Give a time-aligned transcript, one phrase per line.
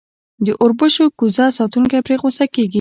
[0.45, 2.69] د اوربشو کوزه ساتونکی پرې غصه کېږي.